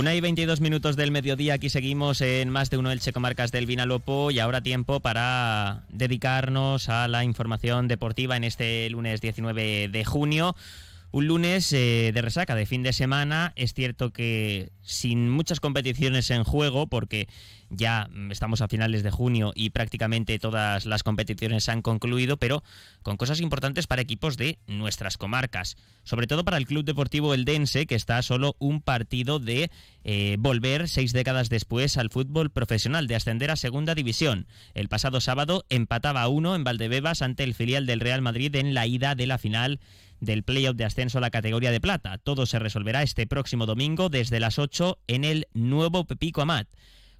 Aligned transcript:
Una 0.00 0.14
y 0.14 0.22
22 0.22 0.62
minutos 0.62 0.96
del 0.96 1.10
mediodía, 1.10 1.52
aquí 1.52 1.68
seguimos 1.68 2.22
en 2.22 2.48
más 2.48 2.70
de 2.70 2.78
uno 2.78 2.90
Elche 2.90 3.12
Comarcas 3.12 3.52
del 3.52 3.66
Vinalopó 3.66 4.30
y 4.30 4.38
ahora 4.38 4.62
tiempo 4.62 5.00
para 5.00 5.82
dedicarnos 5.90 6.88
a 6.88 7.06
la 7.06 7.22
información 7.22 7.86
deportiva 7.86 8.34
en 8.34 8.44
este 8.44 8.88
lunes 8.88 9.20
19 9.20 9.88
de 9.88 10.04
junio. 10.06 10.56
Un 11.12 11.26
lunes 11.26 11.72
eh, 11.72 12.12
de 12.14 12.22
resaca 12.22 12.54
de 12.54 12.66
fin 12.66 12.84
de 12.84 12.92
semana. 12.92 13.52
Es 13.56 13.74
cierto 13.74 14.12
que 14.12 14.70
sin 14.80 15.28
muchas 15.28 15.58
competiciones 15.58 16.30
en 16.30 16.44
juego, 16.44 16.86
porque 16.86 17.28
ya 17.68 18.08
estamos 18.30 18.60
a 18.60 18.68
finales 18.68 19.02
de 19.02 19.10
junio 19.10 19.52
y 19.56 19.70
prácticamente 19.70 20.38
todas 20.38 20.86
las 20.86 21.02
competiciones 21.02 21.68
han 21.68 21.82
concluido, 21.82 22.36
pero 22.36 22.62
con 23.02 23.16
cosas 23.16 23.40
importantes 23.40 23.88
para 23.88 24.02
equipos 24.02 24.36
de 24.36 24.58
nuestras 24.68 25.16
comarcas. 25.18 25.76
Sobre 26.04 26.28
todo 26.28 26.44
para 26.44 26.58
el 26.58 26.66
Club 26.66 26.84
Deportivo 26.84 27.34
Eldense, 27.34 27.86
que 27.86 27.96
está 27.96 28.22
solo 28.22 28.54
un 28.60 28.80
partido 28.80 29.40
de 29.40 29.70
eh, 30.04 30.36
volver 30.38 30.88
seis 30.88 31.12
décadas 31.12 31.48
después 31.48 31.96
al 31.96 32.10
fútbol 32.10 32.50
profesional, 32.50 33.08
de 33.08 33.16
ascender 33.16 33.50
a 33.50 33.56
Segunda 33.56 33.96
División. 33.96 34.46
El 34.74 34.88
pasado 34.88 35.20
sábado 35.20 35.64
empataba 35.70 36.22
a 36.22 36.28
uno 36.28 36.54
en 36.54 36.62
Valdebebas 36.62 37.22
ante 37.22 37.42
el 37.42 37.54
filial 37.54 37.86
del 37.86 38.00
Real 38.00 38.22
Madrid 38.22 38.54
en 38.54 38.74
la 38.74 38.86
ida 38.86 39.16
de 39.16 39.26
la 39.26 39.38
final 39.38 39.80
del 40.20 40.42
playoff 40.42 40.76
de 40.76 40.84
ascenso 40.84 41.18
a 41.18 41.20
la 41.20 41.30
categoría 41.30 41.70
de 41.70 41.80
plata. 41.80 42.18
Todo 42.18 42.46
se 42.46 42.58
resolverá 42.58 43.02
este 43.02 43.26
próximo 43.26 43.66
domingo 43.66 44.08
desde 44.08 44.40
las 44.40 44.58
8 44.58 44.98
en 45.06 45.24
el 45.24 45.48
nuevo 45.52 46.04
Pepico 46.04 46.42
Amat. 46.42 46.68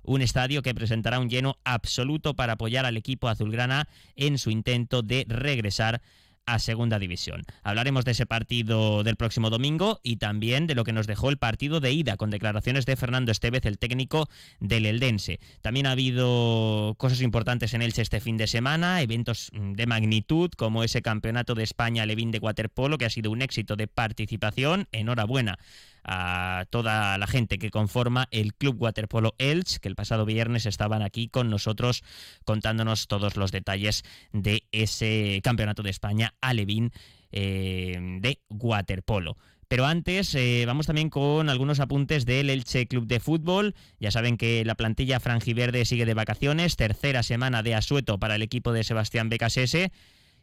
Un 0.03 0.23
estadio 0.23 0.63
que 0.63 0.75
presentará 0.75 1.19
un 1.19 1.29
lleno 1.29 1.59
absoluto 1.65 2.35
para 2.35 2.55
apoyar 2.55 2.87
al 2.87 2.97
equipo 2.97 3.29
azulgrana 3.29 3.89
en 4.17 4.39
su 4.39 4.51
intento 4.51 5.03
de 5.03 5.27
regresar 5.29 6.01
a 6.47 6.59
Segunda 6.59 6.99
División. 6.99 7.43
Hablaremos 7.63 8.05
de 8.05 8.13
ese 8.13 8.27
partido 8.27 9.03
del 9.05 9.17
próximo 9.17 9.51
domingo 9.51 10.01
y 10.03 10.17
también 10.17 10.67
de 10.67 10.75
lo 10.75 10.85
que 10.85 10.93
nos 10.93 11.07
dejó 11.07 11.31
el 11.31 11.39
partido 11.39 11.81
de 11.81 11.93
ida 11.93 12.17
con 12.17 12.31
declaraciones 12.31 12.87
de 12.87 12.97
Fernando 12.97 13.33
Estevez, 13.33 13.67
el 13.67 13.79
técnico 13.79 14.29
del 14.59 14.87
Eldense. 14.87 15.41
También 15.63 15.87
ha 15.87 15.93
habido 15.93 16.95
cosas 16.99 17.21
importantes 17.21 17.75
en 17.75 17.83
Elche 17.83 18.03
este 18.03 18.21
fin 18.21 18.37
de 18.37 18.47
semana, 18.47 19.01
eventos 19.01 19.51
de 19.53 19.87
magnitud 19.87 20.51
como 20.57 20.83
ese 20.83 21.03
Campeonato 21.03 21.55
de 21.55 21.63
España 21.63 22.07
Levín 22.07 22.31
de 22.31 22.39
Waterpolo 22.39 22.99
que 22.99 23.05
ha 23.05 23.11
sido 23.11 23.31
un 23.31 23.43
éxito 23.43 23.77
de 23.77 23.87
participación. 23.87 24.89
Enhorabuena 24.93 25.59
a 26.05 26.65
toda 26.71 27.17
la 27.19 27.27
gente 27.27 27.59
que 27.59 27.71
conforma 27.71 28.29
el 28.31 28.55
Club 28.55 28.81
Waterpolo 28.81 29.35
Elch, 29.39 29.79
que 29.79 29.89
el 29.89 29.97
pasado 29.97 30.25
viernes 30.25 30.67
estaban 30.67 31.03
aquí 31.03 31.29
con 31.29 31.51
nosotros 31.51 32.03
contándonos 32.45 33.07
todos 33.07 33.37
los 33.37 33.53
detalles 33.53 34.03
de 34.33 34.65
ese 34.73 35.41
Campeonato 35.43 35.83
de 35.83 35.91
España 35.91 36.35
Alevín 36.41 36.93
eh, 37.33 37.99
de 38.21 38.41
waterpolo. 38.49 39.37
Pero 39.69 39.87
antes 39.87 40.35
eh, 40.35 40.65
vamos 40.67 40.87
también 40.87 41.11
con 41.11 41.49
algunos 41.49 41.79
apuntes 41.79 42.27
del 42.27 42.51
Elche 42.51 42.89
Club 42.89 43.07
de 43.07 43.21
Fútbol. 43.21 43.77
Ya 44.01 44.11
saben 44.11 44.37
que 44.37 44.65
la 44.65 44.75
plantilla 44.75 45.21
franjiverde 45.21 45.85
sigue 45.85 46.07
de 46.07 46.15
vacaciones, 46.15 46.75
tercera 46.75 47.23
semana 47.23 47.63
de 47.63 47.77
asueto 47.77 48.19
para 48.19 48.35
el 48.35 48.43
equipo 48.43 48.73
de 48.73 48.83
Sebastián 48.83 49.29
Becasese 49.29 49.93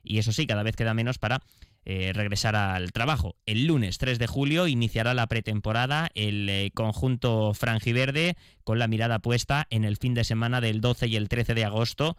y 0.08 0.20
eso 0.20 0.32
sí, 0.32 0.48
cada 0.48 0.64
vez 0.64 0.76
queda 0.76 0.94
menos 0.94 1.18
para 1.18 1.42
eh, 1.90 2.12
regresar 2.12 2.58
al 2.58 2.92
trabajo. 2.92 3.38
El 3.46 3.66
lunes 3.66 3.98
3 3.98 4.20
de 4.20 4.28
julio 4.28 4.68
iniciará 4.68 5.14
la 5.14 5.28
pretemporada 5.28 6.10
el 6.16 6.50
eh, 6.50 6.72
conjunto 6.74 7.54
franjiverde 7.54 8.36
con 8.66 8.78
la 8.78 8.90
mirada 8.90 9.20
puesta 9.20 9.68
en 9.70 9.86
el 9.86 9.96
fin 9.96 10.14
de 10.14 10.26
semana 10.26 10.60
del 10.60 10.82
12 10.82 11.08
y 11.08 11.16
el 11.16 11.30
13 11.30 11.54
de 11.54 11.64
agosto, 11.64 12.18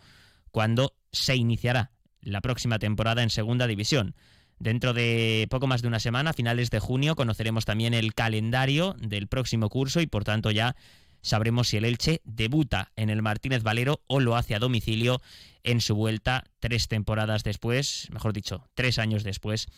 cuando 0.52 0.94
se 1.12 1.36
iniciará 1.36 1.90
la 2.22 2.40
próxima 2.40 2.78
temporada 2.78 3.22
en 3.22 3.28
Segunda 3.28 3.66
División. 3.66 4.14
Dentro 4.58 4.94
de 4.94 5.46
poco 5.50 5.66
más 5.66 5.82
de 5.82 5.88
una 5.88 6.00
semana, 6.00 6.30
a 6.30 6.32
finales 6.32 6.70
de 6.70 6.80
junio, 6.80 7.14
conoceremos 7.14 7.66
también 7.66 7.92
el 7.92 8.14
calendario 8.14 8.96
del 8.98 9.28
próximo 9.28 9.68
curso 9.68 10.00
y 10.00 10.06
por 10.06 10.24
tanto 10.24 10.50
ya 10.50 10.76
sabremos 11.22 11.68
si 11.68 11.76
el 11.76 11.84
Elche 11.84 12.20
debuta 12.24 12.92
en 12.96 13.10
el 13.10 13.22
Martínez 13.22 13.62
Valero 13.62 14.02
o 14.06 14.20
lo 14.20 14.36
hace 14.36 14.54
a 14.54 14.58
domicilio 14.58 15.20
en 15.62 15.80
su 15.80 15.94
vuelta 15.94 16.44
tres 16.60 16.88
temporadas 16.88 17.44
después, 17.44 18.08
mejor 18.10 18.32
dicho, 18.32 18.68
tres 18.74 18.98
años 18.98 19.24
después 19.24 19.68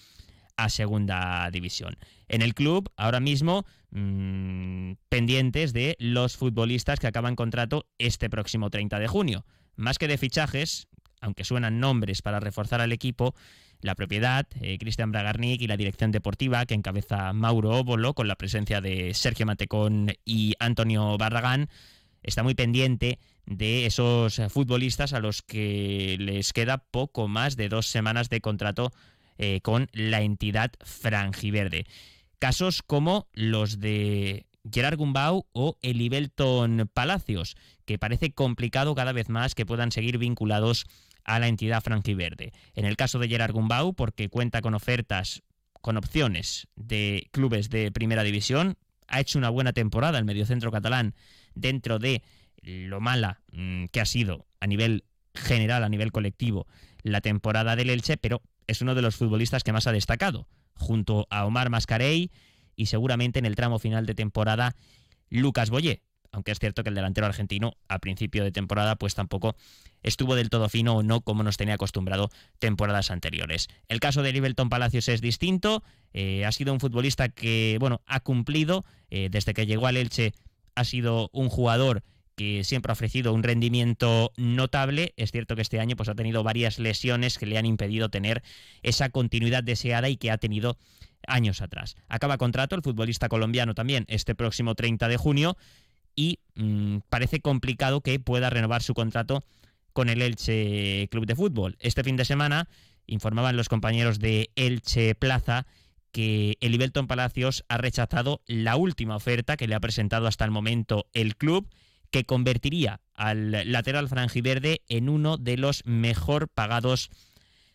a 0.56 0.68
segunda 0.68 1.48
división. 1.50 1.96
En 2.28 2.42
el 2.42 2.54
club, 2.54 2.90
ahora 2.96 3.20
mismo, 3.20 3.64
mmm, 3.90 4.92
pendientes 5.08 5.72
de 5.72 5.96
los 5.98 6.36
futbolistas 6.36 7.00
que 7.00 7.06
acaban 7.06 7.36
contrato 7.36 7.86
este 7.98 8.28
próximo 8.28 8.70
30 8.70 8.98
de 8.98 9.08
junio. 9.08 9.46
Más 9.76 9.98
que 9.98 10.08
de 10.08 10.18
fichajes, 10.18 10.88
aunque 11.20 11.44
suenan 11.44 11.80
nombres 11.80 12.22
para 12.22 12.40
reforzar 12.40 12.80
al 12.80 12.92
equipo, 12.92 13.34
la 13.82 13.94
propiedad, 13.94 14.46
eh, 14.60 14.78
Cristian 14.78 15.12
Bragarnik 15.12 15.60
y 15.60 15.66
la 15.66 15.76
dirección 15.76 16.12
deportiva 16.12 16.66
que 16.66 16.74
encabeza 16.74 17.32
Mauro 17.32 17.70
Óbolo 17.70 18.14
con 18.14 18.28
la 18.28 18.36
presencia 18.36 18.80
de 18.80 19.14
Sergio 19.14 19.46
Matecón 19.46 20.12
y 20.24 20.54
Antonio 20.58 21.16
Barragán 21.16 21.68
está 22.22 22.42
muy 22.42 22.54
pendiente 22.54 23.18
de 23.46 23.86
esos 23.86 24.40
futbolistas 24.48 25.12
a 25.12 25.20
los 25.20 25.42
que 25.42 26.16
les 26.18 26.52
queda 26.52 26.78
poco 26.78 27.28
más 27.28 27.56
de 27.56 27.68
dos 27.68 27.86
semanas 27.86 28.28
de 28.28 28.40
contrato 28.40 28.92
eh, 29.38 29.60
con 29.62 29.88
la 29.92 30.20
entidad 30.20 30.72
franjiverde. 30.84 31.86
Casos 32.38 32.82
como 32.82 33.26
los 33.32 33.80
de 33.80 34.46
Gerard 34.70 34.98
Gumbau 34.98 35.46
o 35.52 35.78
Elibelton 35.82 36.90
Palacios, 36.92 37.56
que 37.86 37.98
parece 37.98 38.32
complicado 38.32 38.94
cada 38.94 39.12
vez 39.12 39.28
más 39.28 39.54
que 39.54 39.66
puedan 39.66 39.92
seguir 39.92 40.18
vinculados 40.18 40.86
a 41.30 41.38
la 41.38 41.48
entidad 41.48 41.82
franjiverde. 41.82 42.52
En 42.74 42.84
el 42.84 42.96
caso 42.96 43.18
de 43.18 43.28
Gerard 43.28 43.52
Gumbau, 43.52 43.94
porque 43.94 44.28
cuenta 44.28 44.60
con 44.60 44.74
ofertas, 44.74 45.42
con 45.80 45.96
opciones 45.96 46.66
de 46.74 47.28
clubes 47.30 47.70
de 47.70 47.92
primera 47.92 48.24
división, 48.24 48.76
ha 49.06 49.20
hecho 49.20 49.38
una 49.38 49.48
buena 49.48 49.72
temporada 49.72 50.18
el 50.18 50.24
mediocentro 50.24 50.72
catalán 50.72 51.14
dentro 51.54 52.00
de 52.00 52.22
lo 52.62 53.00
mala 53.00 53.40
mm, 53.52 53.86
que 53.86 54.00
ha 54.00 54.06
sido 54.06 54.46
a 54.58 54.66
nivel 54.66 55.04
general, 55.34 55.84
a 55.84 55.88
nivel 55.88 56.10
colectivo, 56.10 56.66
la 57.02 57.20
temporada 57.20 57.76
del 57.76 57.90
Elche, 57.90 58.16
pero 58.16 58.42
es 58.66 58.82
uno 58.82 58.96
de 58.96 59.02
los 59.02 59.14
futbolistas 59.14 59.62
que 59.62 59.72
más 59.72 59.86
ha 59.86 59.92
destacado, 59.92 60.48
junto 60.74 61.28
a 61.30 61.46
Omar 61.46 61.70
Mascarey 61.70 62.30
y 62.74 62.86
seguramente 62.86 63.38
en 63.38 63.46
el 63.46 63.54
tramo 63.54 63.78
final 63.78 64.04
de 64.04 64.14
temporada 64.14 64.74
Lucas 65.28 65.70
Boyé, 65.70 66.02
aunque 66.32 66.52
es 66.52 66.58
cierto 66.58 66.82
que 66.82 66.88
el 66.88 66.94
delantero 66.94 67.26
argentino 67.26 67.74
a 67.88 67.98
principio 67.98 68.44
de 68.44 68.52
temporada 68.52 68.96
pues 68.96 69.14
tampoco 69.14 69.56
estuvo 70.02 70.34
del 70.34 70.50
todo 70.50 70.68
fino 70.68 70.96
o 70.96 71.02
no 71.02 71.20
como 71.20 71.42
nos 71.42 71.56
tenía 71.56 71.74
acostumbrado 71.74 72.30
temporadas 72.58 73.10
anteriores. 73.10 73.68
El 73.88 74.00
caso 74.00 74.22
de 74.22 74.32
Livelton 74.32 74.68
Palacios 74.68 75.08
es 75.08 75.20
distinto, 75.20 75.82
eh, 76.12 76.44
ha 76.44 76.52
sido 76.52 76.72
un 76.72 76.80
futbolista 76.80 77.28
que 77.28 77.76
bueno 77.80 78.02
ha 78.06 78.20
cumplido 78.20 78.84
eh, 79.10 79.28
desde 79.30 79.54
que 79.54 79.66
llegó 79.66 79.86
al 79.86 79.96
Elche 79.96 80.32
ha 80.74 80.84
sido 80.84 81.30
un 81.32 81.48
jugador 81.48 82.02
que 82.36 82.64
siempre 82.64 82.90
ha 82.90 82.94
ofrecido 82.94 83.34
un 83.34 83.42
rendimiento 83.42 84.32
notable. 84.38 85.12
Es 85.18 85.30
cierto 85.30 85.56
que 85.56 85.62
este 85.62 85.78
año 85.78 85.94
pues, 85.94 86.08
ha 86.08 86.14
tenido 86.14 86.42
varias 86.42 86.78
lesiones 86.78 87.36
que 87.36 87.44
le 87.44 87.58
han 87.58 87.66
impedido 87.66 88.08
tener 88.08 88.42
esa 88.82 89.10
continuidad 89.10 89.62
deseada 89.62 90.08
y 90.08 90.16
que 90.16 90.30
ha 90.30 90.38
tenido 90.38 90.78
años 91.26 91.60
atrás. 91.60 91.96
Acaba 92.08 92.38
contrato 92.38 92.76
el 92.76 92.82
futbolista 92.82 93.28
colombiano 93.28 93.74
también 93.74 94.06
este 94.08 94.34
próximo 94.34 94.74
30 94.74 95.08
de 95.08 95.18
junio 95.18 95.58
y 96.14 96.38
mmm, 96.54 96.98
parece 97.08 97.40
complicado 97.40 98.00
que 98.00 98.18
pueda 98.20 98.50
renovar 98.50 98.82
su 98.82 98.94
contrato 98.94 99.44
con 99.92 100.08
el 100.08 100.22
Elche 100.22 101.08
Club 101.10 101.26
de 101.26 101.36
Fútbol. 101.36 101.76
Este 101.80 102.04
fin 102.04 102.16
de 102.16 102.24
semana 102.24 102.68
informaban 103.06 103.56
los 103.56 103.68
compañeros 103.68 104.18
de 104.18 104.50
Elche 104.54 105.14
Plaza 105.14 105.66
que 106.12 106.56
el 106.60 106.74
Ibelton 106.74 107.06
Palacios 107.06 107.64
ha 107.68 107.78
rechazado 107.78 108.42
la 108.46 108.76
última 108.76 109.16
oferta 109.16 109.56
que 109.56 109.68
le 109.68 109.74
ha 109.74 109.80
presentado 109.80 110.26
hasta 110.26 110.44
el 110.44 110.50
momento 110.50 111.06
el 111.12 111.36
club, 111.36 111.68
que 112.10 112.24
convertiría 112.24 113.00
al 113.14 113.70
lateral 113.70 114.08
franjiverde 114.08 114.82
en 114.88 115.08
uno 115.08 115.36
de 115.36 115.56
los 115.56 115.84
mejor 115.86 116.48
pagados 116.48 117.10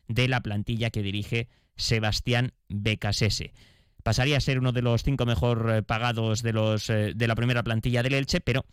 de 0.08 0.28
la 0.28 0.42
plantilla 0.42 0.90
que 0.90 1.02
dirige 1.02 1.48
Sebastián 1.78 2.52
Becasese. 2.68 3.54
Pasaría 4.06 4.38
a 4.38 4.40
ser 4.40 4.60
uno 4.60 4.72
de 4.72 4.84
los 4.84 5.02
cinco 5.02 5.26
mejor 5.26 5.68
eh, 5.68 5.82
pagados 5.82 6.44
eh, 6.46 7.14
de 7.16 7.28
la 7.28 7.34
primera 7.34 7.64
plantilla 7.64 8.04
del 8.04 8.14
Elche, 8.14 8.40
pero 8.40 8.64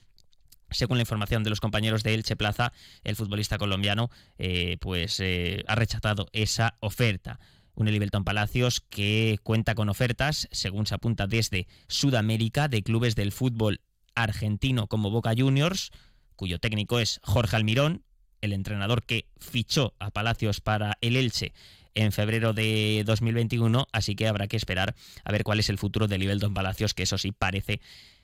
según 0.70 0.99
la 0.99 1.05
información 1.05 1.43
de 1.43 1.49
los 1.49 1.58
compañeros 1.58 2.02
de 2.02 2.12
Elche 2.12 2.37
Plaza, 2.37 2.75
el 3.02 3.17
futbolista 3.17 3.56
colombiano 3.56 4.11
eh, 4.37 4.76
pues 4.79 5.23
ha 5.67 5.75
rechazado 5.75 6.29
esa 6.34 6.76
oferta. 6.81 7.40
Un 7.75 7.88
Elibelton 7.88 8.25
Palacios 8.25 8.82
que 8.82 9.38
cuenta 9.43 9.75
con 9.75 9.88
ofertas, 9.88 10.49
según 10.52 10.84
se 10.84 10.96
apunta 10.96 11.26
desde 11.26 11.67
Sudamérica, 11.88 12.69
de 12.69 12.82
clubes 12.82 13.14
del 13.14 13.32
fútbol 13.32 13.81
argentino 14.14 14.87
como 14.87 15.11
Boca 15.11 15.32
Juniors, 15.35 15.93
cuyo 16.37 16.58
técnico 16.58 16.99
es 16.99 17.20
Jorge 17.23 17.56
Almirón, 17.56 18.05
el 18.43 18.52
entrenador 18.52 19.02
que 19.02 19.28
fichó 19.40 19.94
a 19.99 20.11
Palacios 20.11 20.61
para 20.61 20.99
el 21.00 21.17
Elche 21.17 21.55
en 21.94 22.12
febrero 22.12 22.53
de 22.53 23.03
2021, 23.05 23.87
así 23.93 24.15
que 24.15 24.29
habrá 24.29 24.49
que 24.49 24.56
esperar 24.56 24.94
a 25.25 25.33
ver 25.33 25.44
cuál 25.44 25.61
es 25.61 25.69
el 25.69 25.79
futuro 25.79 26.09
de 26.09 26.19
Libelton 26.19 26.55
Palacios, 26.55 26.94
que 26.94 27.03
eso 27.05 27.19
sí 27.19 27.33
parece 27.33 27.81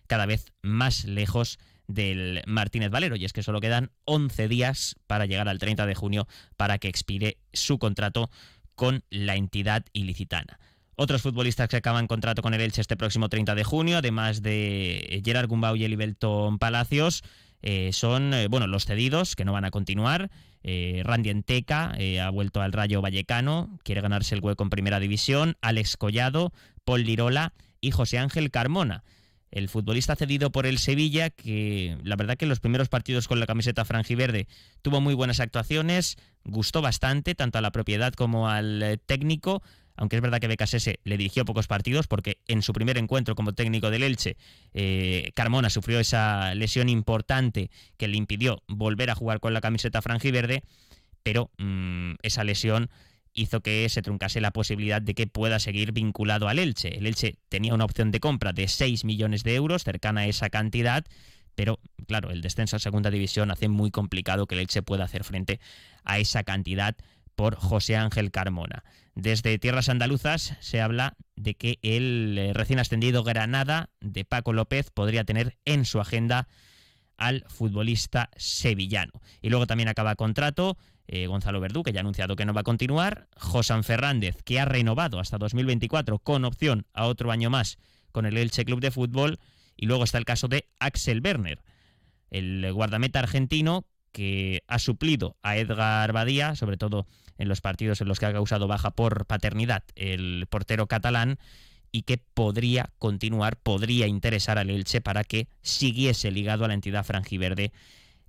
cada 0.06 0.26
vez 0.26 0.52
más 0.62 1.04
lejos 1.04 1.58
del 1.86 2.42
Martínez 2.46 2.90
Valero, 2.90 3.16
y 3.16 3.24
es 3.24 3.32
que 3.32 3.42
solo 3.42 3.60
quedan 3.60 3.90
11 4.04 4.48
días 4.48 4.96
para 5.06 5.26
llegar 5.26 5.48
al 5.48 5.58
30 5.58 5.86
de 5.86 5.94
junio 5.94 6.28
para 6.56 6.78
que 6.78 6.88
expire 6.88 7.38
su 7.52 7.78
contrato 7.78 8.30
con 8.74 9.02
la 9.10 9.36
entidad 9.36 9.84
ilicitana. 9.92 10.58
Otros 10.94 11.22
futbolistas 11.22 11.68
que 11.68 11.76
acaban 11.76 12.08
contrato 12.08 12.42
con 12.42 12.54
el 12.54 12.60
Elche 12.60 12.80
este 12.80 12.96
próximo 12.96 13.28
30 13.28 13.54
de 13.54 13.64
junio, 13.64 13.98
además 13.98 14.42
de 14.42 15.22
Gerard 15.24 15.48
Gumbau 15.48 15.76
y 15.76 15.84
Elibelton 15.84 16.58
Palacios, 16.58 17.22
eh, 17.62 17.90
son 17.92 18.32
eh, 18.34 18.48
bueno 18.48 18.66
los 18.66 18.84
cedidos 18.84 19.36
que 19.36 19.44
no 19.44 19.52
van 19.52 19.64
a 19.64 19.70
continuar. 19.70 20.30
Eh, 20.62 21.02
Randy 21.04 21.30
Enteca 21.30 21.96
ha 22.22 22.30
vuelto 22.30 22.60
al 22.60 22.72
Rayo 22.72 23.00
Vallecano, 23.00 23.78
quiere 23.84 24.00
ganarse 24.00 24.34
el 24.34 24.42
hueco 24.42 24.62
en 24.62 24.70
Primera 24.70 25.00
División. 25.00 25.56
Alex 25.62 25.96
Collado, 25.96 26.52
Paul 26.84 27.04
Lirola 27.04 27.52
y 27.80 27.90
José 27.90 28.18
Ángel 28.18 28.50
Carmona. 28.50 29.04
El 29.50 29.70
futbolista 29.70 30.14
cedido 30.14 30.52
por 30.52 30.66
el 30.66 30.78
Sevilla, 30.78 31.30
que 31.30 31.96
la 32.02 32.16
verdad 32.16 32.36
que 32.36 32.44
en 32.44 32.50
los 32.50 32.60
primeros 32.60 32.90
partidos 32.90 33.28
con 33.28 33.40
la 33.40 33.46
camiseta 33.46 33.86
franjiverde 33.86 34.46
tuvo 34.82 35.00
muy 35.00 35.14
buenas 35.14 35.40
actuaciones, 35.40 36.16
gustó 36.44 36.82
bastante 36.82 37.34
tanto 37.34 37.56
a 37.56 37.62
la 37.62 37.70
propiedad 37.70 38.12
como 38.12 38.50
al 38.50 39.00
técnico, 39.06 39.62
aunque 39.98 40.16
es 40.16 40.22
verdad 40.22 40.40
que 40.40 40.46
Becasese 40.46 41.00
le 41.04 41.16
dirigió 41.16 41.44
pocos 41.44 41.66
partidos 41.66 42.06
porque 42.06 42.38
en 42.46 42.62
su 42.62 42.72
primer 42.72 42.98
encuentro 42.98 43.34
como 43.34 43.52
técnico 43.52 43.90
del 43.90 44.04
Elche, 44.04 44.36
eh, 44.72 45.32
Carmona 45.34 45.70
sufrió 45.70 45.98
esa 45.98 46.54
lesión 46.54 46.88
importante 46.88 47.70
que 47.96 48.06
le 48.06 48.16
impidió 48.16 48.62
volver 48.68 49.10
a 49.10 49.16
jugar 49.16 49.40
con 49.40 49.52
la 49.52 49.60
camiseta 49.60 50.00
franjiverde, 50.00 50.62
pero 51.24 51.50
mm, 51.58 52.14
esa 52.22 52.44
lesión 52.44 52.90
hizo 53.34 53.60
que 53.60 53.88
se 53.88 54.00
truncase 54.00 54.40
la 54.40 54.52
posibilidad 54.52 55.02
de 55.02 55.14
que 55.14 55.26
pueda 55.26 55.58
seguir 55.58 55.92
vinculado 55.92 56.48
al 56.48 56.60
Elche. 56.60 56.96
El 56.96 57.06
Elche 57.06 57.36
tenía 57.48 57.74
una 57.74 57.84
opción 57.84 58.12
de 58.12 58.20
compra 58.20 58.52
de 58.52 58.68
6 58.68 59.04
millones 59.04 59.42
de 59.42 59.56
euros, 59.56 59.82
cercana 59.82 60.22
a 60.22 60.26
esa 60.26 60.48
cantidad, 60.48 61.04
pero 61.56 61.80
claro, 62.06 62.30
el 62.30 62.40
descenso 62.40 62.76
a 62.76 62.78
segunda 62.78 63.10
división 63.10 63.50
hace 63.50 63.68
muy 63.68 63.90
complicado 63.90 64.46
que 64.46 64.54
el 64.54 64.60
Elche 64.60 64.82
pueda 64.82 65.04
hacer 65.04 65.24
frente 65.24 65.58
a 66.04 66.20
esa 66.20 66.44
cantidad 66.44 66.96
por 67.38 67.54
José 67.54 67.94
Ángel 67.94 68.32
Carmona. 68.32 68.82
Desde 69.14 69.60
tierras 69.60 69.88
andaluzas 69.88 70.56
se 70.58 70.80
habla 70.80 71.14
de 71.36 71.54
que 71.54 71.78
el 71.82 72.36
eh, 72.36 72.52
recién 72.52 72.80
ascendido 72.80 73.22
Granada 73.22 73.90
de 74.00 74.24
Paco 74.24 74.52
López 74.52 74.90
podría 74.90 75.22
tener 75.22 75.56
en 75.64 75.84
su 75.84 76.00
agenda 76.00 76.48
al 77.16 77.44
futbolista 77.46 78.30
sevillano. 78.36 79.12
Y 79.40 79.50
luego 79.50 79.68
también 79.68 79.88
acaba 79.88 80.16
contrato 80.16 80.76
eh, 81.06 81.28
Gonzalo 81.28 81.60
Verdú, 81.60 81.84
que 81.84 81.92
ya 81.92 82.00
ha 82.00 82.02
anunciado 82.02 82.34
que 82.34 82.44
no 82.44 82.54
va 82.54 82.62
a 82.62 82.64
continuar, 82.64 83.28
José 83.36 83.80
Fernández, 83.84 84.42
que 84.42 84.58
ha 84.58 84.64
renovado 84.64 85.20
hasta 85.20 85.38
2024 85.38 86.18
con 86.18 86.44
opción 86.44 86.86
a 86.92 87.06
otro 87.06 87.30
año 87.30 87.50
más 87.50 87.78
con 88.10 88.26
el 88.26 88.36
Elche 88.36 88.64
Club 88.64 88.80
de 88.80 88.90
Fútbol, 88.90 89.38
y 89.76 89.86
luego 89.86 90.02
está 90.02 90.18
el 90.18 90.24
caso 90.24 90.48
de 90.48 90.68
Axel 90.80 91.20
Werner, 91.24 91.62
el 92.30 92.72
guardameta 92.72 93.20
argentino 93.20 93.86
que 94.12 94.62
ha 94.66 94.78
suplido 94.78 95.36
a 95.42 95.56
Edgar 95.56 96.12
Badía, 96.12 96.54
sobre 96.56 96.76
todo 96.76 97.06
en 97.38 97.48
los 97.48 97.60
partidos 97.60 98.00
en 98.00 98.08
los 98.08 98.18
que 98.18 98.26
ha 98.26 98.32
causado 98.32 98.66
baja 98.66 98.90
por 98.90 99.26
paternidad 99.26 99.84
el 99.94 100.46
portero 100.48 100.86
catalán, 100.86 101.38
y 101.90 102.02
que 102.02 102.18
podría 102.18 102.90
continuar, 102.98 103.56
podría 103.56 104.06
interesar 104.06 104.58
al 104.58 104.70
Elche 104.70 105.00
para 105.00 105.24
que 105.24 105.48
siguiese 105.62 106.30
ligado 106.30 106.64
a 106.64 106.68
la 106.68 106.74
entidad 106.74 107.04
franjiverde 107.04 107.72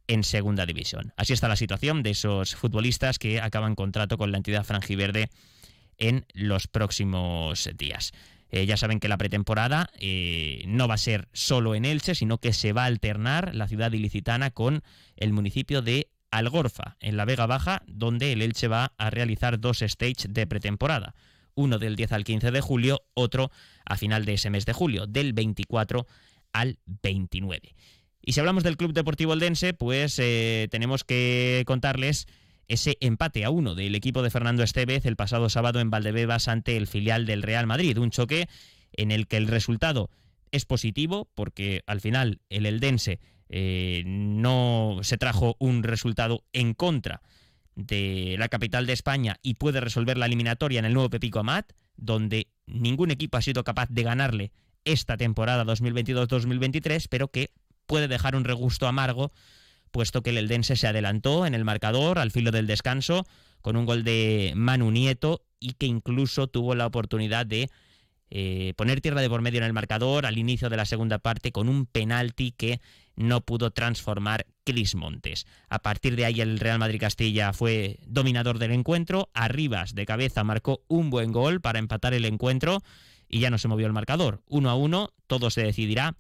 en 0.08 0.24
segunda 0.24 0.66
división. 0.66 1.14
Así 1.18 1.34
está 1.34 1.48
la 1.48 1.56
situación 1.56 2.02
de 2.02 2.12
esos 2.12 2.56
futbolistas 2.56 3.20
que 3.20 3.42
acaban 3.42 3.76
contrato 3.76 4.18
con 4.18 4.32
la 4.32 4.38
entidad 4.38 4.64
franjiverde 4.64 5.30
en 5.98 6.26
los 6.34 6.68
próximos 6.68 7.70
días. 7.76 8.14
Eh, 8.52 8.66
ya 8.66 8.78
saben 8.78 9.00
que 9.00 9.08
la 9.08 9.18
pretemporada 9.18 9.90
eh, 10.00 10.64
no 10.68 10.88
va 10.88 10.96
a 10.96 10.98
ser 10.98 11.28
solo 11.34 11.76
en 11.76 11.86
Elche, 11.86 12.16
sino 12.16 12.40
que 12.40 12.54
se 12.54 12.74
va 12.74 12.84
a 12.84 12.88
alternar 12.88 13.54
la 13.54 13.68
ciudad 13.68 13.92
ilicitana 13.92 14.50
con 14.50 14.82
el 15.18 15.34
municipio 15.34 15.82
de 15.82 16.10
Algorfa, 16.32 16.98
en 17.00 17.18
la 17.18 17.26
Vega 17.26 17.46
Baja, 17.46 17.84
donde 17.88 18.32
el 18.32 18.42
Elche 18.42 18.68
va 18.68 18.94
a 18.98 19.10
realizar 19.10 19.60
dos 19.60 19.80
stages 19.80 20.28
de 20.30 20.48
pretemporada. 20.48 21.16
Uno 21.56 21.80
del 21.80 21.96
10 21.96 22.12
al 22.14 22.24
15 22.24 22.52
de 22.52 22.62
julio, 22.62 23.04
otro 23.14 23.52
a 23.86 23.98
final 23.98 24.26
de 24.26 24.34
ese 24.34 24.50
mes 24.50 24.66
de 24.66 24.74
julio, 24.74 25.08
del 25.08 25.34
24 25.34 26.08
al 26.54 26.80
29. 26.86 27.76
Y 28.22 28.34
si 28.34 28.40
hablamos 28.40 28.64
del 28.64 28.78
Club 28.78 28.94
Deportivo 28.94 29.34
Eldense, 29.34 29.74
pues 29.74 30.20
eh, 30.20 30.68
tenemos 30.72 31.04
que 31.04 31.64
contarles 31.66 32.28
ese 32.70 32.98
empate 33.02 33.44
a 33.44 33.50
uno 33.50 33.76
del 33.76 33.96
equipo 33.96 34.22
de 34.22 34.30
Fernando 34.30 34.64
Estevez 34.64 35.06
el 35.06 35.16
pasado 35.16 35.50
sábado 35.50 35.80
en 35.82 35.90
Valdebebas 35.90 36.48
ante 36.48 36.78
el 36.78 36.88
filial 36.88 37.26
del 37.26 37.44
Real 37.44 37.68
Madrid. 37.68 37.98
Un 37.98 38.12
choque 38.12 38.48
en 38.94 39.12
el 39.12 39.28
que 39.28 39.38
el 39.38 39.48
resultado 39.48 40.10
es 40.52 40.66
positivo 40.66 41.30
porque 41.36 41.84
al 41.88 42.00
final 42.00 42.40
el 42.50 42.66
Eldense 42.66 43.20
eh, 43.50 44.04
no 44.06 45.00
se 45.02 45.18
trajo 45.18 45.56
un 45.60 45.84
resultado 45.84 46.46
en 46.54 46.74
contra 46.74 47.22
de 47.76 48.36
la 48.38 48.50
capital 48.50 48.86
de 48.86 48.94
España 48.94 49.38
y 49.42 49.56
puede 49.56 49.80
resolver 49.80 50.18
la 50.18 50.28
eliminatoria 50.28 50.80
en 50.80 50.86
el 50.86 50.94
nuevo 50.94 51.10
Pepico 51.10 51.40
Amat, 51.40 51.72
donde 51.96 52.48
ningún 52.68 53.10
equipo 53.10 53.38
ha 53.38 53.42
sido 53.42 53.64
capaz 53.64 53.88
de 53.90 54.04
ganarle 54.04 54.52
esta 54.86 55.18
temporada 55.18 55.66
2022-2023, 55.66 57.08
pero 57.10 57.30
que 57.30 57.52
puede 57.88 58.08
dejar 58.08 58.36
un 58.36 58.44
regusto 58.44 58.88
amargo, 58.88 59.32
puesto 59.92 60.22
que 60.22 60.32
el 60.32 60.38
Eldense 60.38 60.76
se 60.76 60.88
adelantó 60.88 61.46
en 61.46 61.54
el 61.54 61.66
marcador 61.66 62.20
al 62.20 62.32
filo 62.32 62.52
del 62.52 62.68
descanso 62.68 63.26
con 63.62 63.76
un 63.76 63.86
gol 63.86 64.04
de 64.04 64.54
Manu 64.56 64.92
Nieto 64.92 65.42
y 65.60 65.74
que 65.74 65.86
incluso 65.86 66.48
tuvo 66.48 66.76
la 66.76 66.86
oportunidad 66.86 67.46
de 67.46 67.70
eh, 68.32 68.74
poner 68.78 69.02
tierra 69.02 69.22
de 69.22 69.30
por 69.30 69.42
medio 69.42 69.58
en 69.58 69.66
el 69.66 69.74
marcador 69.74 70.26
al 70.26 70.38
inicio 70.38 70.70
de 70.70 70.78
la 70.78 70.86
segunda 70.86 71.18
parte 71.18 71.52
con 71.52 71.68
un 71.68 71.86
penalti 71.86 72.52
que 72.52 72.80
no 73.16 73.42
pudo 73.42 73.72
transformar 73.72 74.46
Cris 74.64 74.96
Montes. 74.96 75.46
A 75.68 75.80
partir 75.80 76.16
de 76.16 76.26
ahí 76.26 76.40
el 76.40 76.60
Real 76.60 76.80
Madrid 76.80 77.00
Castilla 77.00 77.54
fue 77.54 78.00
dominador 78.06 78.60
del 78.60 78.72
encuentro, 78.72 79.30
Arribas 79.34 79.96
de 79.96 80.06
cabeza 80.06 80.44
marcó 80.44 80.84
un 80.88 81.10
buen 81.10 81.32
gol 81.32 81.60
para 81.60 81.80
empatar 81.80 82.14
el 82.14 82.26
encuentro 82.26 82.82
y 83.28 83.40
ya 83.40 83.50
no 83.50 83.58
se 83.58 83.68
movió 83.68 83.88
el 83.88 83.94
marcador. 83.94 84.42
Uno 84.48 84.70
a 84.70 84.76
uno, 84.76 85.12
todo 85.28 85.50
se 85.50 85.64
decidirá 85.64 86.16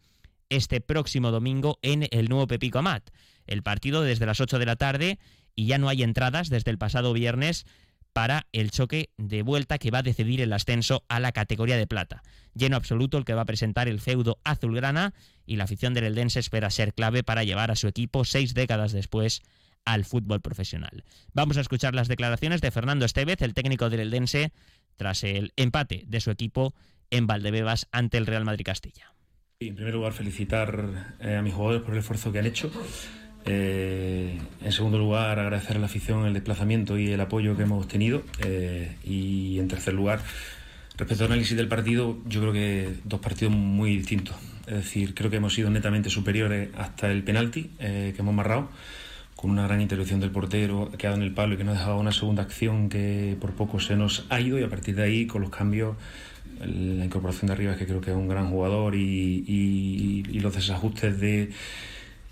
este 0.50 0.82
próximo 0.82 1.32
domingo 1.32 1.80
en 1.82 2.08
el 2.12 2.30
nuevo 2.30 2.48
Pepico 2.48 2.80
Amat. 2.80 3.10
El 3.48 3.64
partido 3.64 4.02
desde 4.02 4.26
las 4.26 4.42
8 4.42 4.60
de 4.60 4.66
la 4.66 4.76
tarde 4.76 5.20
y 5.56 5.66
ya 5.66 5.78
no 5.78 5.90
hay 5.90 6.04
entradas 6.04 6.50
desde 6.50 6.72
el 6.72 6.78
pasado 6.78 7.14
viernes 7.14 7.66
para 8.14 8.48
el 8.52 8.72
choque 8.72 9.12
de 9.18 9.44
vuelta 9.44 9.78
que 9.78 9.92
va 9.92 10.00
a 10.00 10.04
decidir 10.04 10.42
el 10.42 10.54
ascenso 10.54 11.04
a 11.10 11.20
la 11.20 11.32
categoría 11.32 11.78
de 11.78 11.88
plata. 11.88 12.24
Lleno 12.54 12.76
absoluto 12.76 13.18
el 13.18 13.26
que 13.26 13.34
va 13.34 13.42
a 13.42 13.46
presentar 13.46 13.88
el 13.88 14.00
feudo 14.00 14.40
azulgrana 14.44 15.14
y 15.46 15.56
la 15.56 15.66
afición 15.66 15.94
del 15.94 16.06
Eldense 16.06 16.40
espera 16.40 16.70
ser 16.70 16.94
clave 16.94 17.24
para 17.24 17.44
llevar 17.44 17.72
a 17.72 17.76
su 17.76 17.88
equipo 17.88 18.26
seis 18.26 18.54
décadas 18.54 18.92
después 18.92 19.42
al 19.86 20.06
fútbol 20.06 20.42
profesional. 20.42 21.04
Vamos 21.34 21.58
a 21.58 21.62
escuchar 21.62 21.96
las 21.96 22.08
declaraciones 22.08 22.62
de 22.62 22.72
Fernando 22.72 23.06
Estevez, 23.06 23.42
el 23.42 23.54
técnico 23.54 23.90
del 23.90 24.02
Eldense, 24.02 24.52
tras 24.98 25.24
el 25.24 25.54
empate 25.56 26.04
de 26.08 26.20
su 26.20 26.32
equipo 26.32 26.74
en 27.12 27.28
Valdebebas 27.28 27.88
ante 27.92 28.18
el 28.18 28.26
Real 28.26 28.46
Madrid 28.46 28.66
Castilla. 28.66 29.14
En 29.62 29.76
primer 29.76 29.94
lugar, 29.94 30.14
felicitar 30.14 31.16
eh, 31.20 31.36
a 31.36 31.42
mis 31.42 31.54
jugadores 31.54 31.82
por 31.82 31.94
el 31.94 32.00
esfuerzo 32.00 32.32
que 32.32 32.40
han 32.40 32.46
hecho. 32.46 32.72
Eh, 33.44 34.38
en 34.64 34.72
segundo 34.72 34.98
lugar, 34.98 35.38
agradecer 35.38 35.76
a 35.76 35.80
la 35.82 35.88
afición 35.88 36.26
el 36.26 36.34
desplazamiento 36.34 36.98
y 36.98 37.12
el 37.12 37.20
apoyo 37.20 37.58
que 37.58 37.64
hemos 37.64 37.86
tenido. 37.86 38.24
Eh, 38.42 38.96
y 39.04 39.60
en 39.60 39.68
tercer 39.68 39.96
lugar, 39.96 40.22
respecto 40.98 41.26
al 41.26 41.32
análisis 41.34 41.58
del 41.58 41.68
partido, 41.68 42.20
yo 42.26 42.40
creo 42.40 42.54
que 42.54 42.94
dos 43.04 43.20
partidos 43.20 43.54
muy 43.54 43.98
distintos. 43.98 44.38
Es 44.66 44.76
decir, 44.76 45.14
creo 45.14 45.30
que 45.30 45.36
hemos 45.36 45.54
sido 45.54 45.70
netamente 45.70 46.10
superiores 46.10 46.70
hasta 46.78 47.12
el 47.12 47.22
penalti 47.24 47.70
eh, 47.80 48.14
que 48.16 48.22
hemos 48.22 48.34
marrado, 48.34 48.70
con 49.36 49.52
una 49.52 49.68
gran 49.68 49.82
intervención 49.82 50.22
del 50.22 50.32
portero 50.32 50.90
que 50.98 51.06
ha 51.06 51.10
dado 51.10 51.22
en 51.22 51.28
el 51.28 51.34
palo 51.34 51.56
y 51.56 51.58
que 51.58 51.66
nos 51.66 51.76
ha 51.76 51.80
dejado 51.80 52.00
una 52.00 52.14
segunda 52.14 52.44
acción 52.44 52.88
que 52.88 53.36
por 53.42 53.52
poco 53.56 53.82
se 53.82 53.98
nos 53.98 54.26
ha 54.30 54.40
ido. 54.40 54.58
Y 54.58 54.64
a 54.64 54.70
partir 54.70 54.96
de 54.96 55.04
ahí, 55.04 55.28
con 55.28 55.42
los 55.42 55.50
cambios, 55.50 55.98
la 56.60 57.06
incorporación 57.06 57.48
de 57.48 57.54
arriba, 57.54 57.76
que 57.76 57.86
creo 57.86 58.02
que 58.02 58.12
es 58.12 58.18
un 58.18 58.28
gran 58.28 58.50
jugador, 58.50 58.96
y 58.96 60.24
los 60.42 60.54
desajustes 60.54 61.20
de 61.20 61.50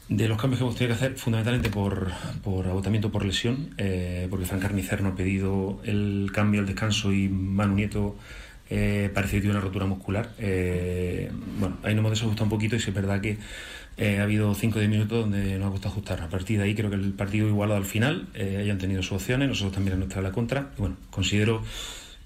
de 0.10 0.28
los 0.28 0.40
cambios 0.40 0.60
que 0.60 0.64
hemos 0.64 0.76
tenido 0.76 0.96
que 0.96 1.06
hacer, 1.06 1.18
fundamentalmente 1.18 1.70
por, 1.70 2.12
por 2.44 2.66
agotamiento 2.66 3.12
por 3.12 3.26
lesión, 3.26 3.74
eh, 3.78 4.28
porque 4.30 4.46
Fran 4.46 4.60
Carnicer 4.60 5.02
no 5.02 5.10
ha 5.10 5.16
pedido 5.16 5.82
el 5.84 6.30
cambio 6.34 6.62
al 6.62 6.66
descanso 6.66 7.12
y 7.12 7.28
Manu 7.28 7.76
Nieto 7.76 8.16
eh, 8.70 9.12
parece 9.14 9.38
que 9.38 9.42
tiene 9.42 9.56
una 9.56 9.64
rotura 9.64 9.86
muscular. 9.86 10.32
Eh, 10.40 11.30
bueno, 11.60 11.78
ahí 11.84 11.94
nos 11.94 12.00
hemos 12.00 12.12
desajustado 12.12 12.46
un 12.46 12.50
poquito 12.50 12.76
y 12.78 12.80
sí 12.80 12.90
es 12.90 12.96
verdad 12.96 13.20
que 13.22 13.38
ha 14.00 14.22
habido 14.22 14.54
5 14.54 14.78
o 14.78 14.80
10 14.80 14.92
minutos 14.92 15.20
donde 15.22 15.58
nos 15.58 15.68
ha 15.68 15.72
costado 15.72 15.92
ajustar. 15.94 16.22
A 16.22 16.30
partir 16.30 16.60
de 16.60 16.66
ahí 16.66 16.76
creo 16.76 16.90
que 16.90 16.96
el 16.96 17.14
partido 17.14 17.48
igualado 17.48 17.80
al 17.80 17.86
final, 17.86 18.28
hayan 18.36 18.78
tenido 18.78 19.02
sus 19.02 19.14
opciones, 19.14 19.50
nosotros 19.50 19.74
también 19.74 20.00
nos 20.00 20.10
trae 20.10 20.24
la 20.24 20.32
contra. 20.32 20.72
Y 20.78 20.82
bueno, 20.82 20.98
considero 21.10 21.64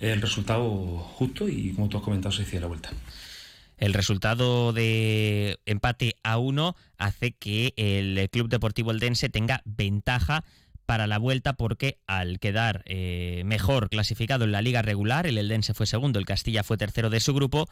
el 0.01 0.21
resultado 0.21 0.67
justo 0.97 1.47
y 1.47 1.73
como 1.73 1.87
tú 1.87 1.97
has 1.97 2.03
comentado 2.03 2.31
se 2.33 2.41
hiciera 2.41 2.61
la 2.61 2.67
vuelta. 2.67 2.89
El 3.77 3.93
resultado 3.93 4.73
de 4.73 5.59
empate 5.65 6.15
a 6.23 6.37
uno 6.37 6.75
hace 6.97 7.31
que 7.31 7.73
el 7.77 8.29
Club 8.29 8.49
Deportivo 8.49 8.91
Eldense 8.91 9.29
tenga 9.29 9.61
ventaja 9.65 10.43
para 10.85 11.07
la 11.07 11.17
vuelta 11.17 11.53
porque 11.53 11.99
al 12.05 12.39
quedar 12.39 12.83
eh, 12.85 13.43
mejor 13.45 13.89
clasificado 13.89 14.43
en 14.43 14.51
la 14.51 14.61
liga 14.61 14.81
regular, 14.81 15.25
el 15.25 15.37
Eldense 15.37 15.73
fue 15.73 15.87
segundo, 15.87 16.19
el 16.19 16.25
Castilla 16.25 16.63
fue 16.63 16.77
tercero 16.77 17.09
de 17.09 17.19
su 17.19 17.33
grupo, 17.33 17.69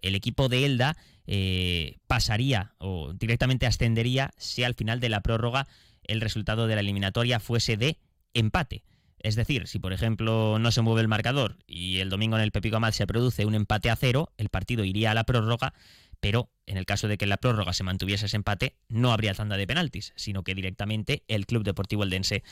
el 0.00 0.14
equipo 0.14 0.48
de 0.48 0.64
Elda 0.64 0.96
eh, 1.26 1.98
pasaría 2.06 2.74
o 2.78 3.12
directamente 3.12 3.66
ascendería 3.66 4.30
si 4.36 4.64
al 4.64 4.74
final 4.74 5.00
de 5.00 5.10
la 5.10 5.20
prórroga 5.20 5.68
el 6.04 6.20
resultado 6.20 6.66
de 6.66 6.74
la 6.74 6.80
eliminatoria 6.80 7.40
fuese 7.40 7.76
de 7.76 7.98
empate. 8.34 8.82
Es 9.22 9.36
decir, 9.36 9.68
si 9.68 9.78
por 9.78 9.92
ejemplo 9.92 10.58
no 10.58 10.72
se 10.72 10.82
mueve 10.82 11.00
el 11.00 11.08
marcador 11.08 11.56
y 11.66 11.98
el 11.98 12.10
domingo 12.10 12.36
en 12.36 12.42
el 12.42 12.50
Pepico 12.50 12.76
Amat 12.76 12.94
se 12.94 13.06
produce 13.06 13.46
un 13.46 13.54
empate 13.54 13.88
a 13.88 13.96
cero, 13.96 14.32
el 14.36 14.48
partido 14.48 14.84
iría 14.84 15.12
a 15.12 15.14
la 15.14 15.24
prórroga, 15.24 15.74
pero 16.18 16.50
en 16.66 16.76
el 16.76 16.86
caso 16.86 17.06
de 17.06 17.18
que 17.18 17.24
en 17.24 17.28
la 17.28 17.36
prórroga 17.36 17.72
se 17.72 17.84
mantuviese 17.84 18.26
ese 18.26 18.36
empate, 18.36 18.76
no 18.88 19.12
habría 19.12 19.34
tanda 19.34 19.56
de 19.56 19.66
penaltis, 19.66 20.12
sino 20.16 20.42
que 20.42 20.54
directamente 20.54 21.22
el 21.28 21.46
Club 21.46 21.62
Deportivo 21.62 22.02
Eldense 22.02 22.42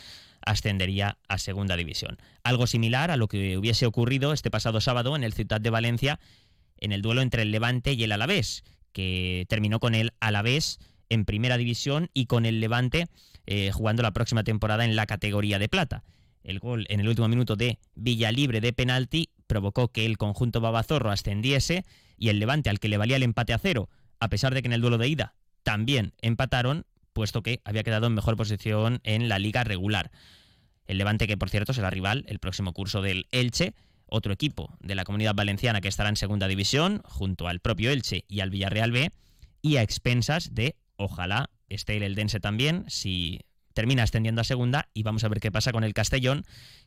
ascendería 0.42 1.18
a 1.28 1.38
Segunda 1.38 1.76
División. 1.76 2.18
Algo 2.44 2.66
similar 2.66 3.10
a 3.10 3.16
lo 3.16 3.26
que 3.26 3.58
hubiese 3.58 3.86
ocurrido 3.86 4.32
este 4.32 4.50
pasado 4.50 4.80
sábado 4.80 5.16
en 5.16 5.24
el 5.24 5.32
Ciudad 5.32 5.60
de 5.60 5.70
Valencia 5.70 6.20
en 6.78 6.92
el 6.92 7.02
duelo 7.02 7.20
entre 7.20 7.42
el 7.42 7.50
Levante 7.50 7.92
y 7.92 8.02
el 8.04 8.12
Alavés, 8.12 8.64
que 8.92 9.44
terminó 9.48 9.80
con 9.80 9.94
el 9.94 10.12
Alavés 10.20 10.78
en 11.08 11.24
Primera 11.24 11.56
División 11.56 12.10
y 12.14 12.26
con 12.26 12.46
el 12.46 12.60
Levante 12.60 13.08
eh, 13.46 13.70
jugando 13.72 14.02
la 14.02 14.12
próxima 14.12 14.44
temporada 14.44 14.84
en 14.84 14.96
la 14.96 15.06
categoría 15.06 15.58
de 15.58 15.68
plata. 15.68 16.04
El 16.42 16.58
gol 16.58 16.86
en 16.88 17.00
el 17.00 17.08
último 17.08 17.28
minuto 17.28 17.56
de 17.56 17.78
Villalibre 17.94 18.60
de 18.60 18.72
penalti 18.72 19.30
provocó 19.46 19.88
que 19.88 20.06
el 20.06 20.16
conjunto 20.16 20.60
babazorro 20.60 21.10
ascendiese 21.10 21.84
y 22.16 22.28
el 22.28 22.38
Levante, 22.38 22.70
al 22.70 22.80
que 22.80 22.88
le 22.88 22.96
valía 22.96 23.16
el 23.16 23.22
empate 23.22 23.52
a 23.52 23.58
cero, 23.58 23.88
a 24.20 24.28
pesar 24.28 24.54
de 24.54 24.62
que 24.62 24.68
en 24.68 24.72
el 24.72 24.80
duelo 24.80 24.98
de 24.98 25.08
ida 25.08 25.34
también 25.62 26.14
empataron, 26.22 26.86
puesto 27.12 27.42
que 27.42 27.60
había 27.64 27.82
quedado 27.82 28.06
en 28.06 28.14
mejor 28.14 28.36
posición 28.36 29.00
en 29.04 29.28
la 29.28 29.38
liga 29.38 29.64
regular. 29.64 30.10
El 30.86 30.98
Levante, 30.98 31.26
que 31.26 31.36
por 31.36 31.50
cierto 31.50 31.72
será 31.72 31.90
rival 31.90 32.24
el 32.28 32.38
próximo 32.38 32.72
curso 32.72 33.02
del 33.02 33.26
Elche, 33.30 33.74
otro 34.06 34.32
equipo 34.32 34.76
de 34.80 34.94
la 34.94 35.04
comunidad 35.04 35.34
valenciana 35.34 35.80
que 35.80 35.88
estará 35.88 36.08
en 36.08 36.16
segunda 36.16 36.48
división, 36.48 37.00
junto 37.04 37.46
al 37.48 37.60
propio 37.60 37.90
Elche 37.90 38.24
y 38.28 38.40
al 38.40 38.50
Villarreal 38.50 38.90
B, 38.90 39.10
y 39.62 39.76
a 39.76 39.82
expensas 39.82 40.54
de, 40.54 40.76
ojalá, 40.96 41.50
esté 41.68 41.96
el 41.96 42.02
Eldense 42.02 42.40
también, 42.40 42.84
si 42.88 43.40
termina 43.74 44.02
ascendiendo 44.02 44.40
a 44.40 44.44
segunda 44.44 44.88
y 44.94 45.02
vamos 45.02 45.24
a 45.24 45.28
ver 45.28 45.40
qué 45.40 45.50
pasa 45.50 45.72
con 45.72 45.84
el 45.84 45.94
Castellón, 45.94 46.44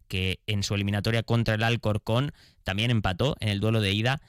que 0.08 0.40
en 0.48 0.64
su 0.64 0.76
eliminatoria 0.76 1.24
contra 1.24 1.56
el 1.56 1.64
Alcorcón 1.64 2.32
también 2.64 2.92
empató 2.92 3.36
en 3.40 3.50
el 3.50 3.60
duelo 3.60 3.82
de 3.82 3.94
ida 3.94 4.22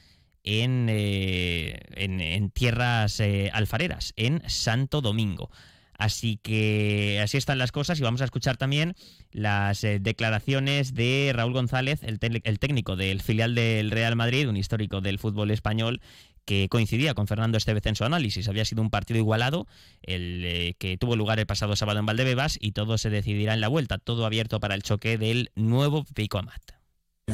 en, 0.44 0.88
eh, 0.90 1.80
en, 1.96 2.50
tierras 2.50 3.18
eh, 3.20 3.50
alfareras, 3.52 4.12
en 4.16 4.42
Santo 4.48 5.00
Domingo. 5.00 5.50
Así 5.96 6.38
que 6.42 7.20
así 7.22 7.36
están 7.36 7.58
las 7.58 7.70
cosas 7.70 7.98
y 8.00 8.02
vamos 8.02 8.20
a 8.20 8.24
escuchar 8.24 8.56
también 8.56 8.94
las 9.30 9.84
eh, 9.84 10.00
declaraciones 10.00 10.94
de 10.94 11.32
Raúl 11.34 11.52
González, 11.52 12.02
el, 12.02 12.18
el, 12.20 12.58
técnico 12.58 12.96
del 12.96 13.22
filial 13.22 13.54
del 13.54 13.90
Real 13.92 14.16
Madrid, 14.16 14.48
un 14.48 14.56
histórico 14.56 15.00
del 15.00 15.18
fútbol 15.18 15.52
español, 15.52 16.00
que 16.44 16.68
coincidía 16.68 17.14
con 17.14 17.26
Fernando 17.26 17.58
Estevez 17.58 17.86
en 17.86 17.96
su 17.96 18.04
análisis. 18.04 18.48
Había 18.48 18.64
sido 18.64 18.82
un 18.82 18.90
partido 18.90 19.18
igualado, 19.18 19.66
el 20.02 20.42
eh, 20.44 20.74
que 20.78 20.96
tuvo 20.96 21.16
lugar 21.16 21.38
el 21.38 21.46
pasado 21.46 21.76
sábado 21.76 21.98
en 21.98 22.06
Valdebebas, 22.06 22.58
y 22.60 22.72
todo 22.72 22.98
se 22.98 23.10
decidirá 23.10 23.54
en 23.54 23.60
la 23.60 23.68
vuelta, 23.68 23.98
todo 23.98 24.26
abierto 24.26 24.60
para 24.60 24.74
el 24.74 24.82
choque 24.82 25.18
del 25.18 25.50
nuevo 25.54 26.04
Pico 26.14 26.38
Amat. 26.38 26.62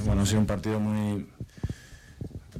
Bueno, 0.04 0.22
ha 0.22 0.26
sido 0.26 0.40
un 0.40 0.46
partido 0.46 0.78
muy, 0.78 1.26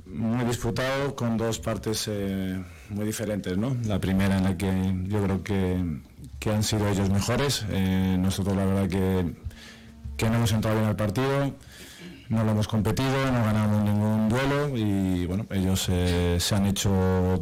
muy 0.07 0.45
disputado 0.45 1.15
con 1.15 1.37
dos 1.37 1.61
partes 1.61 2.09
eh, 2.09 2.63
muy 2.89 3.07
diferentes. 3.07 3.57
¿no? 3.57 3.77
La 3.85 4.01
primera 4.01 4.39
en 4.39 4.45
la 4.45 4.57
que 4.57 4.95
yo 5.05 5.23
creo 5.23 5.43
que, 5.43 6.01
que 6.39 6.51
han 6.51 6.63
sido 6.63 6.89
ellos 6.89 7.09
mejores. 7.11 7.65
Eh, 7.71 8.17
nosotros 8.19 8.57
la 8.57 8.65
verdad 8.65 8.89
que, 8.89 9.35
que 10.17 10.29
no 10.29 10.37
hemos 10.37 10.53
entrado 10.53 10.77
bien 10.77 10.89
al 10.89 10.97
partido 10.97 11.55
no 12.31 12.45
lo 12.45 12.53
hemos 12.53 12.69
competido, 12.69 13.33
no 13.33 13.45
ganamos 13.45 13.83
ningún 13.83 14.29
duelo 14.29 14.77
y 14.77 15.27
bueno, 15.27 15.47
ellos 15.51 15.89
eh, 15.91 16.37
se 16.39 16.55
han 16.55 16.65
hecho 16.67 16.89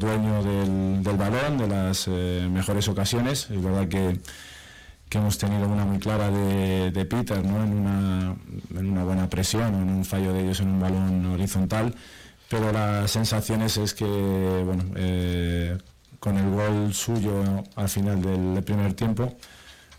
dueño 0.00 0.42
del, 0.42 1.16
balón, 1.16 1.58
de 1.58 1.68
las 1.68 2.06
eh, 2.08 2.48
mejores 2.50 2.88
ocasiones. 2.88 3.50
Es 3.50 3.62
verdad 3.62 3.86
que, 3.88 4.18
hemos 5.10 5.36
tenido 5.36 5.68
una 5.68 5.84
muy 5.84 5.98
clara 5.98 6.30
de, 6.30 7.04
Peter 7.04 7.44
¿no? 7.44 7.62
en, 7.62 7.72
una, 7.74 8.36
en 8.74 8.90
una 8.90 9.04
buena 9.04 9.28
presión, 9.28 9.74
en 9.74 9.90
un 9.90 10.04
fallo 10.06 10.32
de 10.32 10.44
ellos 10.44 10.60
en 10.60 10.68
un 10.68 10.80
balón 10.80 11.26
horizontal, 11.26 11.94
pero 12.48 12.72
las 12.72 13.10
sensaciones 13.10 13.76
es 13.76 13.92
que 13.92 14.06
bueno, 14.64 14.84
eh, 14.96 15.76
con 16.18 16.38
el 16.38 16.50
gol 16.50 16.94
suyo 16.94 17.62
al 17.76 17.90
final 17.90 18.22
del 18.22 18.64
primer 18.64 18.94
tiempo, 18.94 19.36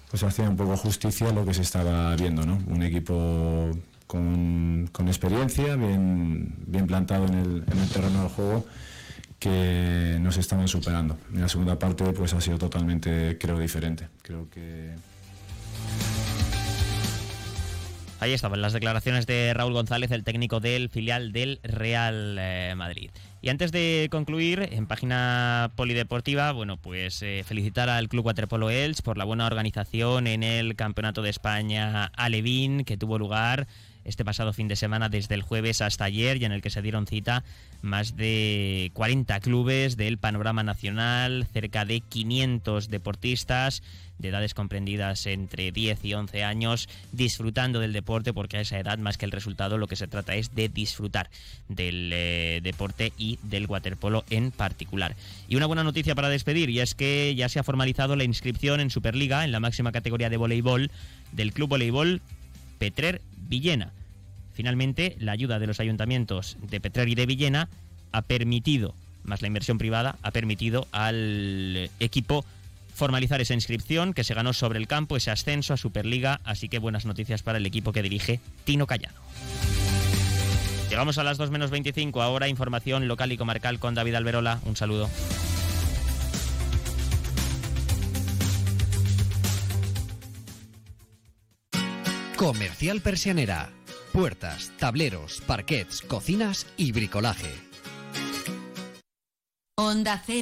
pues 0.09 0.23
hacía 0.23 0.49
un 0.49 0.57
poco 0.57 0.75
justicia 0.77 1.31
lo 1.31 1.45
que 1.45 1.53
se 1.53 1.61
estaba 1.61 2.15
viendo, 2.15 2.43
¿no? 2.43 2.57
Un 2.67 2.81
equipo 2.81 3.71
con, 4.09 5.07
experiencia, 5.07 5.75
bien, 5.75 6.55
bien 6.65 6.87
plantado 6.87 7.27
en 7.27 7.35
el, 7.35 7.63
en 7.71 7.77
el 7.77 7.89
terreno 7.89 8.21
del 8.21 8.29
juego 8.29 8.65
que 9.37 10.17
nos 10.19 10.37
estaban 10.37 10.67
superando. 10.67 11.15
En 11.31 11.41
la 11.41 11.47
segunda 11.47 11.77
parte 11.77 12.03
pues 12.13 12.33
ha 12.33 12.41
sido 12.41 12.57
totalmente, 12.57 13.37
creo, 13.39 13.59
diferente. 13.59 14.07
Creo 14.23 14.49
que... 14.49 14.95
Ahí 18.19 18.33
estaban 18.33 18.61
las 18.61 18.73
declaraciones 18.73 19.27
de 19.27 19.53
Raúl 19.53 19.73
González, 19.73 20.09
el 20.09 20.23
técnico 20.23 20.59
del 20.59 20.89
filial 20.89 21.31
del 21.31 21.59
Real 21.61 22.35
eh, 22.39 22.73
Madrid. 22.75 23.11
Y 23.41 23.49
antes 23.49 23.71
de 23.71 24.09
concluir, 24.11 24.67
en 24.71 24.87
página 24.87 25.71
polideportiva, 25.75 26.51
bueno, 26.51 26.77
pues 26.77 27.21
eh, 27.21 27.43
felicitar 27.45 27.89
al 27.89 28.09
Club 28.09 28.25
Waterpolo 28.25 28.71
Els 28.71 29.03
por 29.03 29.17
la 29.19 29.23
buena 29.23 29.45
organización 29.45 30.25
en 30.25 30.41
el 30.41 30.75
Campeonato 30.75 31.21
de 31.21 31.29
España 31.29 32.05
Alevín 32.15 32.83
que 32.83 32.97
tuvo 32.97 33.19
lugar 33.19 33.67
este 34.09 34.25
pasado 34.25 34.53
fin 34.53 34.67
de 34.67 34.75
semana 34.75 35.07
desde 35.07 35.35
el 35.35 35.43
jueves 35.43 35.81
hasta 35.81 36.03
ayer 36.03 36.37
y 36.37 36.45
en 36.45 36.51
el 36.51 36.61
que 36.61 36.69
se 36.69 36.81
dieron 36.81 37.07
cita 37.07 37.43
más 37.81 38.17
de 38.17 38.91
40 38.93 39.39
clubes 39.39 39.95
del 39.97 40.17
panorama 40.17 40.63
nacional, 40.63 41.47
cerca 41.53 41.85
de 41.85 42.01
500 42.01 42.89
deportistas 42.89 43.83
de 44.17 44.29
edades 44.29 44.53
comprendidas 44.53 45.25
entre 45.27 45.71
10 45.71 46.03
y 46.03 46.13
11 46.13 46.43
años 46.43 46.89
disfrutando 47.11 47.79
del 47.79 47.93
deporte 47.93 48.33
porque 48.33 48.57
a 48.57 48.61
esa 48.61 48.79
edad 48.79 48.97
más 48.97 49.17
que 49.17 49.25
el 49.25 49.31
resultado 49.31 49.77
lo 49.77 49.87
que 49.87 49.95
se 49.95 50.07
trata 50.07 50.35
es 50.35 50.53
de 50.53 50.69
disfrutar 50.69 51.29
del 51.69 52.11
eh, 52.11 52.59
deporte 52.61 53.13
y 53.17 53.39
del 53.43 53.67
waterpolo 53.67 54.25
en 54.29 54.51
particular. 54.51 55.15
Y 55.47 55.55
una 55.55 55.67
buena 55.67 55.83
noticia 55.83 56.15
para 56.15 56.29
despedir 56.29 56.69
y 56.69 56.79
es 56.81 56.95
que 56.95 57.33
ya 57.35 57.47
se 57.47 57.59
ha 57.59 57.63
formalizado 57.63 58.15
la 58.15 58.23
inscripción 58.23 58.79
en 58.79 58.89
Superliga 58.89 59.45
en 59.45 59.51
la 59.51 59.59
máxima 59.59 59.91
categoría 59.91 60.29
de 60.29 60.37
voleibol 60.37 60.91
del 61.31 61.53
Club 61.53 61.69
Voleibol 61.69 62.21
Petrer 62.79 63.21
Villena. 63.37 63.93
Finalmente, 64.59 65.15
la 65.19 65.31
ayuda 65.31 65.57
de 65.57 65.67
los 65.67 65.79
ayuntamientos 65.79 66.57
de 66.61 66.81
Petrer 66.81 67.07
y 67.07 67.15
de 67.15 67.25
Villena 67.25 67.69
ha 68.11 68.23
permitido, 68.23 68.93
más 69.23 69.41
la 69.41 69.47
inversión 69.47 69.77
privada, 69.77 70.17
ha 70.21 70.31
permitido 70.31 70.85
al 70.91 71.89
equipo 72.01 72.43
formalizar 72.93 73.39
esa 73.39 73.53
inscripción 73.53 74.13
que 74.13 74.25
se 74.25 74.33
ganó 74.33 74.51
sobre 74.51 74.77
el 74.79 74.85
campo, 74.85 75.15
ese 75.15 75.31
ascenso 75.31 75.73
a 75.73 75.77
Superliga, 75.77 76.41
así 76.43 76.67
que 76.67 76.77
buenas 76.77 77.05
noticias 77.05 77.41
para 77.41 77.57
el 77.57 77.65
equipo 77.65 77.93
que 77.93 78.01
dirige 78.01 78.41
Tino 78.65 78.85
Callano. 78.85 79.15
Llegamos 80.89 81.17
a 81.19 81.23
las 81.23 81.37
2 81.37 81.51
menos 81.51 81.71
25, 81.71 82.21
ahora 82.21 82.49
información 82.49 83.07
local 83.07 83.31
y 83.31 83.37
comarcal 83.37 83.79
con 83.79 83.95
David 83.95 84.15
Alberola. 84.15 84.59
Un 84.65 84.75
saludo. 84.75 85.09
Comercial 92.35 92.99
Persianera. 92.99 93.78
Puertas, 94.13 94.71
tableros, 94.79 95.41
parquets, 95.45 96.01
cocinas 96.01 96.65
y 96.77 96.91
bricolaje. 96.91 97.53
Onda 99.77 100.21
Cero. 100.25 100.37